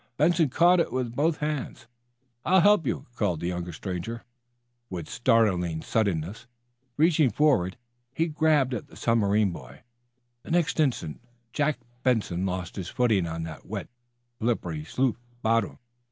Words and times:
Benson 0.17 0.49
caught 0.49 0.79
it 0.79 0.91
with 0.91 1.15
both 1.15 1.37
hands. 1.37 1.85
"I'll 2.43 2.61
help 2.61 2.87
you," 2.87 3.05
called 3.13 3.39
the 3.39 3.45
younger 3.45 3.71
stranger 3.71 4.23
with 4.89 5.07
startling 5.07 5.83
suddenness, 5.83 6.47
reaching 6.97 7.29
forward. 7.29 7.77
He 8.11 8.25
grabbed 8.27 8.73
at 8.73 8.87
the 8.87 8.95
submarine 8.95 9.51
boy. 9.51 9.83
The 10.41 10.49
next 10.49 10.79
instant 10.79 11.21
Jack 11.53 11.77
Benson 12.01 12.47
lost 12.47 12.77
his 12.77 12.89
footing 12.89 13.27
on 13.27 13.43
that 13.43 13.67
wet, 13.67 13.89
slippery 14.39 14.83
sloop 14.83 15.19
bottom. 15.43 15.77